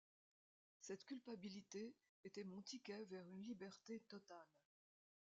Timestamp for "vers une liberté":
3.05-3.99